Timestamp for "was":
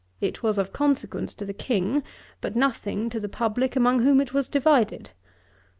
0.41-0.57, 4.33-4.49